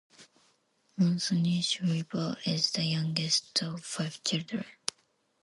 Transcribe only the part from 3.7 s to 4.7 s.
five children.